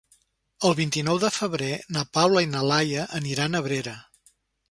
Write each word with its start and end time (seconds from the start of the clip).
El 0.69 0.71
vint-i-nou 0.79 1.19
de 1.23 1.29
febrer 1.35 1.67
na 1.97 2.03
Paula 2.17 2.43
i 2.47 2.49
na 2.55 2.63
Laia 2.71 3.05
aniran 3.21 3.53
a 3.53 3.61
Abrera. 3.65 3.97